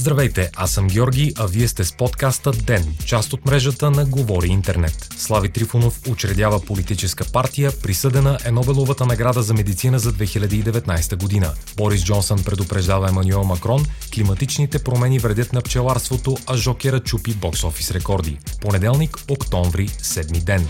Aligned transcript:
Здравейте, 0.00 0.50
аз 0.56 0.70
съм 0.70 0.88
Георги, 0.88 1.32
а 1.38 1.46
вие 1.46 1.68
сте 1.68 1.84
с 1.84 1.92
подкаста 1.92 2.52
ДЕН, 2.52 2.96
част 3.06 3.32
от 3.32 3.46
мрежата 3.46 3.90
на 3.90 4.04
Говори 4.04 4.48
Интернет. 4.48 5.08
Слави 5.16 5.48
Трифонов 5.48 6.00
учредява 6.08 6.60
политическа 6.60 7.24
партия, 7.32 7.70
присъдена 7.82 8.38
е 8.44 8.50
Нобеловата 8.50 9.06
награда 9.06 9.42
за 9.42 9.54
медицина 9.54 9.98
за 9.98 10.12
2019 10.12 11.16
година. 11.16 11.52
Борис 11.76 12.04
Джонсън 12.04 12.44
предупреждава 12.44 13.08
Емануел 13.08 13.44
Макрон, 13.44 13.86
климатичните 14.14 14.78
промени 14.78 15.18
вредят 15.18 15.52
на 15.52 15.60
пчеларството, 15.62 16.36
а 16.46 16.56
Жокера 16.56 17.00
чупи 17.00 17.34
бокс-офис 17.34 17.90
рекорди. 17.90 18.38
Понеделник, 18.60 19.16
октомври, 19.28 19.88
седми 19.88 20.40
ден. 20.40 20.66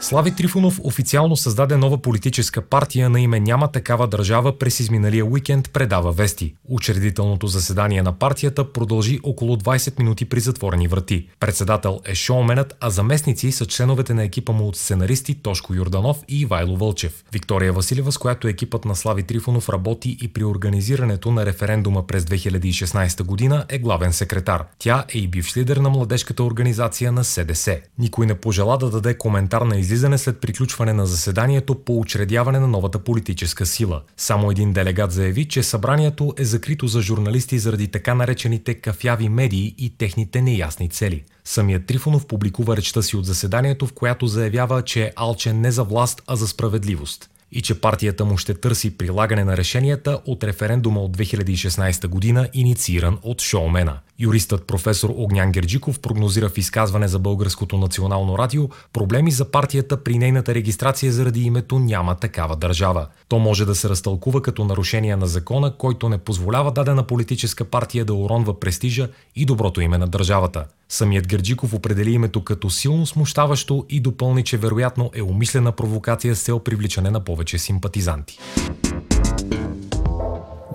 Слави 0.00 0.30
Трифонов 0.30 0.80
официално 0.84 1.36
създаде 1.36 1.76
нова 1.76 1.98
политическа 1.98 2.62
партия 2.62 3.10
на 3.10 3.20
име 3.20 3.40
Няма 3.40 3.72
такава 3.72 4.08
държава 4.08 4.58
през 4.58 4.80
изминалия 4.80 5.24
уикенд, 5.24 5.70
предава 5.72 6.12
Вести. 6.12 6.54
Учредителното 6.68 7.46
заседание 7.46 8.02
на 8.02 8.12
партията 8.12 8.72
продължи 8.72 9.20
около 9.22 9.56
20 9.56 9.98
минути 9.98 10.24
при 10.24 10.40
затворени 10.40 10.88
врати. 10.88 11.28
Председател 11.40 12.00
е 12.04 12.14
шоуменът, 12.14 12.76
а 12.80 12.90
заместници 12.90 13.52
са 13.52 13.66
членовете 13.66 14.14
на 14.14 14.24
екипа 14.24 14.52
му 14.52 14.68
от 14.68 14.76
сценаристи 14.76 15.34
Тошко 15.34 15.74
Юрданов 15.74 16.18
и 16.28 16.40
Ивайло 16.40 16.76
Вълчев. 16.76 17.24
Виктория 17.32 17.72
Василева, 17.72 18.12
с 18.12 18.18
която 18.18 18.48
екипът 18.48 18.84
на 18.84 18.96
Слави 18.96 19.22
Трифонов 19.22 19.68
работи 19.68 20.18
и 20.22 20.28
при 20.28 20.44
организирането 20.44 21.30
на 21.30 21.46
референдума 21.46 22.06
през 22.06 22.24
2016 22.24 23.22
година 23.22 23.64
е 23.68 23.78
главен 23.78 24.12
секретар. 24.12 24.64
Тя 24.78 25.04
е 25.14 25.18
и 25.18 25.28
бивш 25.28 25.56
лидер 25.56 25.76
на 25.76 25.90
младежката 25.90 26.44
организация 26.44 27.12
на 27.12 27.24
СДС. 27.24 27.80
Никой 27.98 28.26
не 28.26 28.34
пожела 28.34 28.78
да 28.78 28.90
даде 28.90 29.18
коментар 29.18 29.62
на 29.62 29.78
излизане 29.86 30.18
след 30.18 30.40
приключване 30.40 30.92
на 30.92 31.06
заседанието 31.06 31.74
по 31.74 32.00
учредяване 32.00 32.58
на 32.58 32.66
новата 32.66 32.98
политическа 32.98 33.66
сила. 33.66 34.02
Само 34.16 34.50
един 34.50 34.72
делегат 34.72 35.12
заяви, 35.12 35.44
че 35.44 35.62
събранието 35.62 36.34
е 36.38 36.44
закрито 36.44 36.86
за 36.86 37.02
журналисти 37.02 37.58
заради 37.58 37.88
така 37.88 38.14
наречените 38.14 38.74
кафяви 38.74 39.28
медии 39.28 39.74
и 39.78 39.96
техните 39.98 40.42
неясни 40.42 40.88
цели. 40.88 41.24
Самият 41.44 41.86
Трифонов 41.86 42.26
публикува 42.26 42.76
речта 42.76 43.02
си 43.02 43.16
от 43.16 43.26
заседанието, 43.26 43.86
в 43.86 43.92
която 43.92 44.26
заявява, 44.26 44.82
че 44.82 45.02
е 45.02 45.12
алчен 45.16 45.60
не 45.60 45.70
за 45.70 45.84
власт, 45.84 46.22
а 46.26 46.36
за 46.36 46.48
справедливост 46.48 47.30
и 47.52 47.62
че 47.62 47.80
партията 47.80 48.24
му 48.24 48.36
ще 48.36 48.54
търси 48.54 48.98
прилагане 48.98 49.44
на 49.44 49.56
решенията 49.56 50.20
от 50.26 50.44
референдума 50.44 51.00
от 51.00 51.16
2016 51.16 52.06
година, 52.06 52.48
иницииран 52.52 53.18
от 53.22 53.42
шоумена. 53.42 53.98
Юристът 54.18 54.66
професор 54.66 55.12
Огнян 55.16 55.52
Герджиков 55.52 56.00
прогнозира 56.00 56.48
в 56.48 56.58
изказване 56.58 57.08
за 57.08 57.18
Българското 57.18 57.78
национално 57.78 58.38
радио 58.38 58.68
проблеми 58.92 59.30
за 59.30 59.50
партията 59.50 60.04
при 60.04 60.18
нейната 60.18 60.54
регистрация 60.54 61.12
заради 61.12 61.42
името 61.42 61.78
няма 61.78 62.14
такава 62.14 62.56
държава. 62.56 63.06
То 63.28 63.38
може 63.38 63.64
да 63.64 63.74
се 63.74 63.88
разтълкува 63.88 64.42
като 64.42 64.64
нарушение 64.64 65.16
на 65.16 65.26
закона, 65.26 65.76
който 65.76 66.08
не 66.08 66.18
позволява 66.18 66.72
дадена 66.72 67.02
политическа 67.02 67.64
партия 67.64 68.04
да 68.04 68.14
уронва 68.14 68.60
престижа 68.60 69.08
и 69.36 69.44
доброто 69.44 69.80
име 69.80 69.98
на 69.98 70.08
държавата. 70.08 70.64
Самият 70.88 71.28
Герджиков 71.28 71.74
определи 71.74 72.10
името 72.10 72.44
като 72.44 72.70
силно 72.70 73.06
смущаващо 73.06 73.86
и 73.88 74.00
допълни, 74.00 74.44
че 74.44 74.56
вероятно 74.56 75.10
е 75.14 75.22
умислена 75.22 75.72
провокация 75.72 76.36
с 76.36 76.42
цел 76.42 76.58
привличане 76.58 77.10
на 77.10 77.20
повече 77.20 77.58
симпатизанти. 77.58 78.38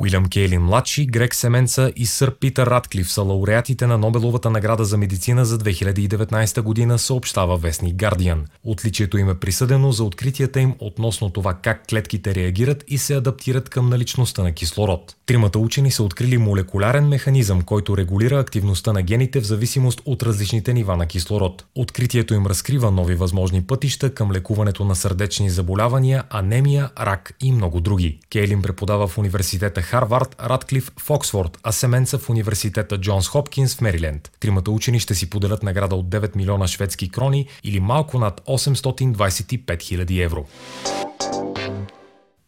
Уилям 0.02 0.26
Кейли 0.26 0.58
младши, 0.58 1.06
Грег 1.06 1.36
Семенца 1.36 1.92
и 1.96 2.06
сър 2.06 2.36
Питър 2.36 2.68
Радклиф 2.68 3.12
са 3.12 3.22
лауреатите 3.22 3.88
на 3.88 3.98
Нобеловата 3.98 4.50
награда 4.50 4.86
за 4.86 4.98
медицина 4.98 5.46
за 5.46 5.58
2019 5.58 6.62
година, 6.62 7.00
съобщава 7.00 7.58
вестник 7.58 7.96
Guardian. 7.96 8.40
Отличието 8.64 9.18
им 9.18 9.30
е 9.30 9.40
присъдено 9.40 9.92
за 9.92 10.04
откритията 10.04 10.60
им 10.60 10.76
относно 10.80 11.30
това 11.30 11.54
как 11.54 11.88
клетките 11.90 12.36
реагират 12.36 12.84
и 12.88 12.98
се 12.98 13.16
адаптират 13.16 13.70
към 13.70 13.90
наличността 13.90 14.44
на 14.44 14.52
кислород. 14.52 15.16
Тримата 15.26 15.60
учени 15.60 15.92
са 15.92 16.04
открили 16.04 16.38
молекулярен 16.38 17.08
механизъм, 17.08 17.62
който 17.62 17.98
регулира 17.98 18.40
активността 18.40 18.94
на 18.94 19.02
гените 19.02 19.40
в 19.40 19.46
зависимост 19.46 20.02
от 20.06 20.24
различните 20.24 20.74
нива 20.74 20.98
на 20.98 21.06
кислород. 21.06 21.66
Откритието 21.76 22.34
им 22.34 22.46
разкрива 22.46 22.92
нови 22.92 23.16
възможни 23.16 23.64
пътища 23.64 24.14
към 24.14 24.32
лекуването 24.32 24.86
на 24.86 24.96
сърдечни 24.96 25.50
заболявания, 25.50 26.24
анемия, 26.30 26.90
рак 27.00 27.34
и 27.42 27.52
много 27.52 27.82
други. 27.82 28.20
Кейлин 28.32 28.62
преподава 28.62 29.08
в 29.08 29.18
университета 29.18 29.82
Харвард, 29.92 30.36
Радклиф 30.40 30.92
в 31.00 31.12
Оксфорд, 31.12 31.58
а 31.64 31.72
Семенца 31.72 32.18
в 32.18 32.30
университета 32.30 32.98
Джонс 32.98 33.28
Хопкинс 33.28 33.76
в 33.76 33.82
Мериленд. 33.82 34.32
Тримата 34.40 34.72
учени 34.72 35.00
ще 35.00 35.16
си 35.16 35.30
поделят 35.30 35.64
награда 35.64 35.96
от 35.96 36.10
9 36.10 36.36
милиона 36.36 36.68
шведски 36.68 37.10
крони 37.10 37.48
или 37.64 37.80
малко 37.80 38.20
над 38.20 38.42
825 38.48 39.66
000 39.66 40.24
евро. 40.24 40.46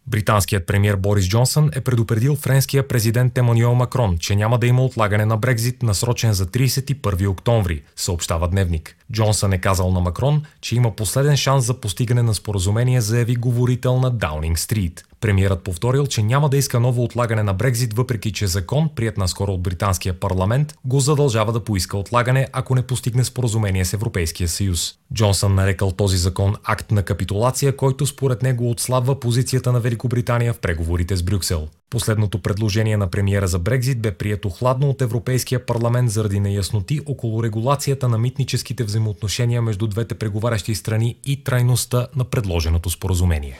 Британският 0.07 0.67
премьер 0.67 0.95
Борис 0.95 1.27
Джонсън 1.27 1.69
е 1.75 1.81
предупредил 1.81 2.35
френския 2.35 2.87
президент 2.87 3.37
Емануел 3.37 3.75
Макрон, 3.75 4.17
че 4.17 4.35
няма 4.35 4.59
да 4.59 4.67
има 4.67 4.85
отлагане 4.85 5.25
на 5.25 5.37
Брекзит, 5.37 5.83
насрочен 5.83 6.33
за 6.33 6.45
31 6.45 7.27
октомври, 7.27 7.81
съобщава 7.95 8.47
Дневник. 8.47 8.95
Джонсън 9.13 9.53
е 9.53 9.61
казал 9.61 9.91
на 9.91 9.99
Макрон, 9.99 10.43
че 10.61 10.75
има 10.75 10.95
последен 10.95 11.37
шанс 11.37 11.65
за 11.65 11.73
постигане 11.73 12.21
на 12.21 12.33
споразумение, 12.33 13.01
заяви 13.01 13.35
говорител 13.35 13.99
на 13.99 14.11
Даунинг 14.11 14.59
Стрит. 14.59 15.05
Премиерът 15.23 15.63
повторил, 15.63 16.07
че 16.07 16.23
няма 16.23 16.49
да 16.49 16.57
иска 16.57 16.79
ново 16.79 17.03
отлагане 17.03 17.43
на 17.43 17.53
Брекзит, 17.53 17.93
въпреки 17.93 18.31
че 18.31 18.47
закон, 18.47 18.89
прият 18.95 19.17
наскоро 19.17 19.51
от 19.51 19.61
британския 19.61 20.19
парламент, 20.19 20.73
го 20.85 20.99
задължава 20.99 21.51
да 21.51 21.63
поиска 21.63 21.97
отлагане, 21.97 22.47
ако 22.53 22.75
не 22.75 22.81
постигне 22.81 23.23
споразумение 23.23 23.85
с 23.85 23.93
Европейския 23.93 24.47
съюз. 24.47 24.93
Джонсън 25.13 25.55
нарекал 25.55 25.91
този 25.91 26.17
закон 26.17 26.55
акт 26.63 26.91
на 26.91 27.03
капитулация, 27.03 27.75
който 27.75 28.05
според 28.05 28.43
него 28.43 28.71
отслабва 28.71 29.19
позицията 29.19 29.71
на 29.71 29.79
Великобритания 29.93 30.53
в 30.53 30.59
преговорите 30.59 31.15
с 31.15 31.23
Брюксел. 31.23 31.67
Последното 31.89 32.41
предложение 32.41 32.97
на 32.97 33.07
премиера 33.07 33.47
за 33.47 33.59
Брекзит 33.59 34.01
бе 34.01 34.11
прието 34.11 34.49
хладно 34.49 34.89
от 34.89 35.01
Европейския 35.01 35.65
парламент 35.65 36.11
заради 36.11 36.39
неясноти 36.39 36.99
около 37.05 37.43
регулацията 37.43 38.07
на 38.07 38.17
митническите 38.17 38.83
взаимоотношения 38.83 39.61
между 39.61 39.87
двете 39.87 40.15
преговарящи 40.15 40.75
страни 40.75 41.17
и 41.25 41.43
трайността 41.43 42.07
на 42.15 42.23
предложеното 42.23 42.89
споразумение. 42.89 43.59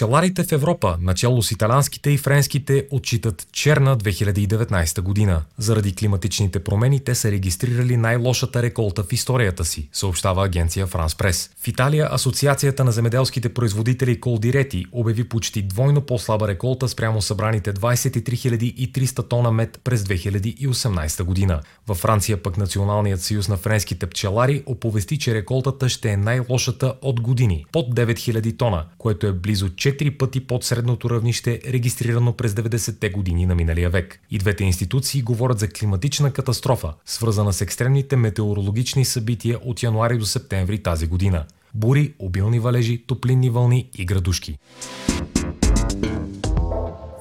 Пчеларите 0.00 0.44
в 0.44 0.52
Европа, 0.52 0.96
начало 1.00 1.42
с 1.42 1.50
италянските 1.50 2.10
и 2.10 2.18
френските, 2.18 2.86
отчитат 2.90 3.46
черна 3.52 3.96
2019 3.96 5.00
година. 5.00 5.42
Заради 5.58 5.94
климатичните 5.94 6.64
промени 6.64 7.00
те 7.00 7.14
са 7.14 7.30
регистрирали 7.30 7.96
най-лошата 7.96 8.62
реколта 8.62 9.02
в 9.02 9.12
историята 9.12 9.64
си, 9.64 9.88
съобщава 9.92 10.44
агенция 10.44 10.86
Франс 10.86 11.14
Прес. 11.14 11.50
В 11.62 11.68
Италия 11.68 12.08
Асоциацията 12.10 12.84
на 12.84 12.92
земеделските 12.92 13.54
производители 13.54 14.20
Колдирети 14.20 14.84
обяви 14.92 15.28
почти 15.28 15.62
двойно 15.62 16.00
по-слаба 16.00 16.48
реколта 16.48 16.88
спрямо 16.88 17.22
събраните 17.22 17.74
23 17.74 18.92
300 18.92 19.28
тона 19.28 19.52
мед 19.52 19.80
през 19.84 20.02
2018 20.02 21.22
година. 21.22 21.60
Във 21.86 21.98
Франция 21.98 22.42
пък 22.42 22.56
Националният 22.56 23.20
съюз 23.20 23.48
на 23.48 23.56
френските 23.56 24.06
пчелари 24.06 24.62
оповести, 24.66 25.18
че 25.18 25.34
реколтата 25.34 25.88
ще 25.88 26.10
е 26.10 26.16
най-лошата 26.16 26.94
от 27.02 27.20
години– 27.20 27.64
под 27.72 27.94
9000 27.94 28.58
тона, 28.58 28.84
което 28.98 29.26
е 29.26 29.32
близо 29.32 29.68
4 29.68 29.89
пъти 30.18 30.46
под 30.46 30.64
средното 30.64 31.10
равнище, 31.10 31.60
регистрирано 31.66 32.32
през 32.32 32.52
90-те 32.52 33.10
години 33.10 33.46
на 33.46 33.54
миналия 33.54 33.90
век. 33.90 34.20
И 34.30 34.38
двете 34.38 34.64
институции 34.64 35.22
говорят 35.22 35.58
за 35.58 35.68
климатична 35.68 36.32
катастрофа, 36.32 36.94
свързана 37.04 37.52
с 37.52 37.60
екстремните 37.60 38.16
метеорологични 38.16 39.04
събития 39.04 39.58
от 39.64 39.82
януари 39.82 40.18
до 40.18 40.26
септември 40.26 40.82
тази 40.82 41.06
година. 41.06 41.44
Бури, 41.74 42.14
обилни 42.18 42.60
валежи, 42.60 43.04
топлинни 43.06 43.50
вълни 43.50 43.90
и 43.98 44.04
градушки. 44.04 44.58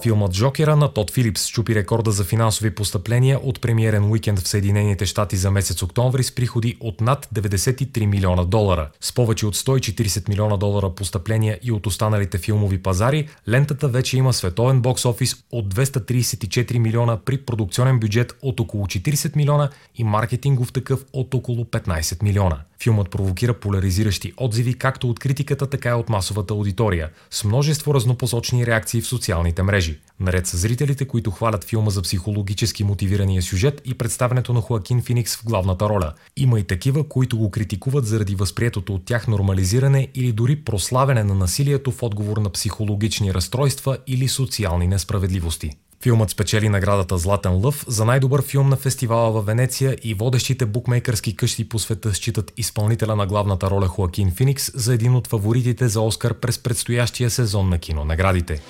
Филмът 0.03 0.31
Джокера 0.31 0.75
на 0.75 0.93
Тод 0.93 1.11
Филипс 1.11 1.47
чупи 1.47 1.75
рекорда 1.75 2.11
за 2.11 2.23
финансови 2.23 2.75
постъпления 2.75 3.39
от 3.43 3.61
премиерен 3.61 4.11
уикенд 4.11 4.39
в 4.39 4.47
Съединените 4.47 5.05
щати 5.05 5.35
за 5.35 5.51
месец 5.51 5.83
октомври 5.83 6.23
с 6.23 6.35
приходи 6.35 6.77
от 6.79 7.01
над 7.01 7.27
93 7.35 8.05
милиона 8.05 8.43
долара. 8.43 8.90
С 9.01 9.13
повече 9.13 9.46
от 9.46 9.55
140 9.55 10.29
милиона 10.29 10.57
долара 10.57 10.90
постъпления 10.90 11.59
и 11.63 11.72
от 11.72 11.87
останалите 11.87 12.37
филмови 12.37 12.84
пазари, 12.84 13.29
лентата 13.49 13.87
вече 13.87 14.17
има 14.17 14.34
световен 14.34 14.81
бокс 14.81 15.05
офис 15.05 15.35
от 15.51 15.73
234 15.73 16.78
милиона 16.78 17.17
при 17.25 17.37
продукционен 17.37 17.99
бюджет 17.99 18.34
от 18.41 18.59
около 18.59 18.85
40 18.85 19.35
милиона 19.35 19.69
и 19.95 20.03
маркетингов 20.03 20.73
такъв 20.73 21.05
от 21.13 21.34
около 21.34 21.63
15 21.63 22.23
милиона. 22.23 22.57
Филмът 22.84 23.09
провокира 23.09 23.53
поляризиращи 23.53 24.34
отзиви 24.37 24.73
както 24.73 25.09
от 25.09 25.20
критиката, 25.20 25.67
така 25.67 25.90
и 25.90 25.93
от 25.93 26.09
масовата 26.09 26.53
аудитория, 26.53 27.09
с 27.31 27.43
множество 27.43 27.93
разнопосочни 27.93 28.66
реакции 28.66 29.02
в 29.02 29.08
социалните 29.08 29.64
мрежи. 29.64 29.99
Наред 30.20 30.47
с 30.47 30.58
зрителите, 30.58 31.05
които 31.05 31.31
хвалят 31.31 31.64
филма 31.64 31.90
за 31.90 32.02
психологически 32.02 32.84
мотивирания 32.84 33.41
сюжет 33.41 33.81
и 33.85 33.93
представенето 33.93 34.53
на 34.53 34.61
Хоакин 34.61 35.02
Феникс 35.02 35.35
в 35.35 35.46
главната 35.46 35.90
роля. 35.90 36.14
Има 36.37 36.59
и 36.59 36.64
такива, 36.64 37.09
които 37.09 37.37
го 37.37 37.52
критикуват 37.52 38.05
заради 38.05 38.35
възприетото 38.35 38.96
от 38.96 39.05
тях 39.05 39.28
нормализиране 39.28 40.08
или 40.16 40.31
дори 40.31 40.55
прославяне 40.55 41.23
на 41.23 41.35
насилието 41.35 41.91
в 41.91 42.03
отговор 42.03 42.37
на 42.37 42.49
психологични 42.49 43.34
разстройства 43.34 43.97
или 44.08 44.28
социални 44.28 44.87
несправедливости. 44.87 45.72
Филмът 46.03 46.29
спечели 46.29 46.69
наградата 46.69 47.17
Златен 47.17 47.66
лъв 47.66 47.85
за 47.87 48.05
най-добър 48.05 48.41
филм 48.41 48.69
на 48.69 48.75
фестивала 48.75 49.31
във 49.31 49.46
Венеция 49.46 49.97
и 50.03 50.13
водещите 50.13 50.66
букмейкърски 50.66 51.35
къщи 51.35 51.69
по 51.69 51.79
света 51.79 52.13
считат 52.13 52.53
изпълнителя 52.57 53.16
на 53.16 53.28
главната 53.28 53.69
роля 53.69 53.87
Хоакин 53.87 54.31
Феникс 54.31 54.72
за 54.73 54.93
един 54.93 55.16
от 55.16 55.28
фаворитите 55.28 55.87
за 55.87 56.01
Оскар 56.01 56.34
през 56.34 56.59
предстоящия 56.59 57.29
сезон 57.29 57.69
на 57.69 57.78
кинонаградите. 57.78 58.61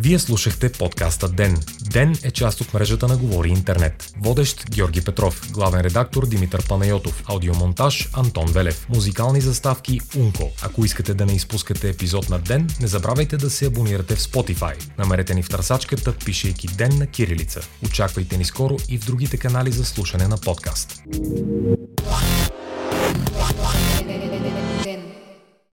Вие 0.00 0.18
слушахте 0.18 0.72
подкаста 0.72 1.28
Ден. 1.28 1.58
Ден 1.80 2.18
е 2.22 2.30
част 2.30 2.60
от 2.60 2.74
мрежата 2.74 3.08
на 3.08 3.16
Говори 3.16 3.48
Интернет. 3.48 4.12
Водещ 4.20 4.70
Георги 4.70 5.04
Петров, 5.04 5.50
главен 5.52 5.80
редактор 5.80 6.26
Димитър 6.26 6.68
Панайотов, 6.68 7.22
аудиомонтаж 7.26 8.08
Антон 8.12 8.46
Велев, 8.46 8.86
музикални 8.88 9.40
заставки 9.40 10.00
Унко. 10.16 10.50
Ако 10.62 10.84
искате 10.84 11.14
да 11.14 11.26
не 11.26 11.32
изпускате 11.32 11.88
епизод 11.88 12.28
на 12.28 12.38
Ден, 12.38 12.68
не 12.80 12.86
забравяйте 12.86 13.36
да 13.36 13.50
се 13.50 13.66
абонирате 13.66 14.16
в 14.16 14.20
Spotify. 14.20 14.74
Намерете 14.98 15.34
ни 15.34 15.42
в 15.42 15.48
търсачката, 15.48 16.12
пишейки 16.12 16.66
Ден 16.66 16.98
на 16.98 17.06
кирилица. 17.06 17.60
Очаквайте 17.86 18.36
ни 18.36 18.44
скоро 18.44 18.76
и 18.88 18.98
в 18.98 19.04
другите 19.06 19.36
канали 19.36 19.72
за 19.72 19.84
слушане 19.84 20.28
на 20.28 20.36
подкаст. 20.36 21.02